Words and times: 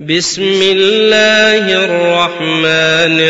بسم 0.00 0.62
الله 0.62 1.84
الرحمن 1.84 3.20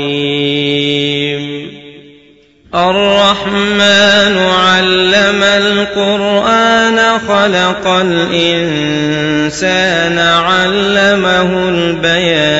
الرحيم 0.00 1.42
الرحمن 2.74 4.38
علم 4.38 5.42
القرآن 5.42 7.18
خلق 7.28 7.86
الإنسان 7.86 8.98
علمه 10.18 11.68
البيان. 11.68 12.59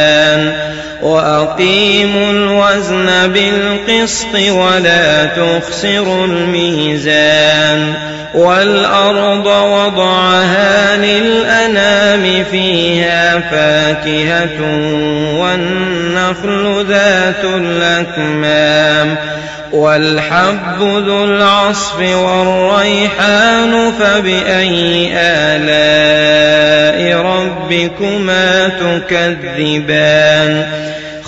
وأقيموا 1.01 2.31
الوزن 2.31 3.27
بالقسط 3.27 4.35
ولا 4.35 5.25
تخسروا 5.25 6.25
الميزان 6.25 7.93
والأرض 8.33 9.45
وضعها 9.45 10.97
للأنام 10.97 11.40
فيها 12.51 13.39
فاكهة 13.39 14.61
والنخل 15.39 16.85
ذات 16.89 17.43
الأكمام 17.43 19.15
والحب 19.71 20.79
ذو 20.79 21.25
العصف 21.25 21.99
والريحان 21.99 23.91
فبأي 23.99 25.11
آلاء 25.15 27.17
ربكما 27.25 28.67
تكذبان 28.67 30.67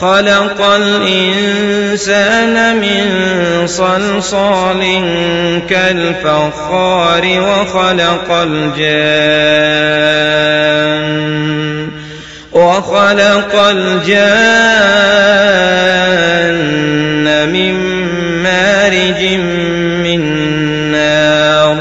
خلق 0.03 0.59
الإنسان 0.61 2.55
من 2.75 3.07
صلصال 3.67 4.81
كالفخار 5.69 7.23
وخلق 7.25 8.31
الجان 8.31 8.83
وخلق 12.51 13.55
الجان 13.55 14.29
من 17.49 17.73
مارج 18.43 19.23
من 20.03 20.21
نار. 20.91 21.77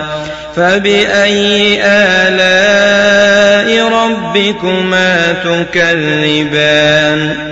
فبأي 0.57 1.81
آلاء 1.85 3.69
ربكما 3.89 5.33
تكذبان؟ 5.73 7.52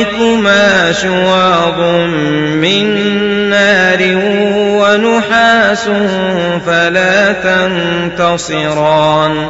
عليكما 0.01 0.91
شواظ 0.91 1.79
من 2.61 2.85
نار 3.49 3.99
ونحاس 4.81 5.89
فلا 6.65 7.31
تنتصران. 8.17 9.49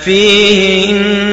فيهن 0.06 1.13